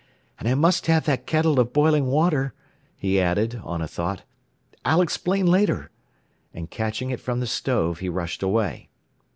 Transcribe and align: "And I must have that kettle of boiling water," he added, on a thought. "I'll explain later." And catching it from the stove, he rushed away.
"And 0.39 0.49
I 0.49 0.55
must 0.55 0.87
have 0.87 1.05
that 1.05 1.27
kettle 1.27 1.59
of 1.59 1.73
boiling 1.73 2.07
water," 2.07 2.55
he 2.97 3.21
added, 3.21 3.61
on 3.63 3.83
a 3.83 3.87
thought. 3.87 4.23
"I'll 4.83 4.99
explain 4.99 5.45
later." 5.45 5.91
And 6.55 6.71
catching 6.71 7.11
it 7.11 7.19
from 7.19 7.39
the 7.39 7.45
stove, 7.45 7.99
he 7.99 8.09
rushed 8.09 8.41
away. 8.41 8.89